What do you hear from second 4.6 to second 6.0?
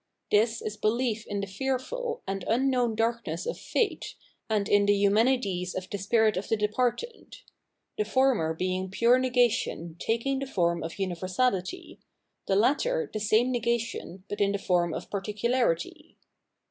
in the Eumenides of the